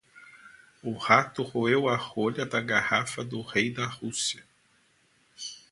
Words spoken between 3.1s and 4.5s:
do rei da Rússia.